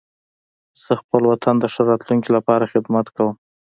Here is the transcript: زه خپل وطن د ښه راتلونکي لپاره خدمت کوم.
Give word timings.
زه 0.83 0.93
خپل 1.01 1.21
وطن 1.31 1.55
د 1.59 1.65
ښه 1.73 1.81
راتلونکي 1.89 2.29
لپاره 2.37 2.69
خدمت 2.73 3.07
کوم. 3.15 3.33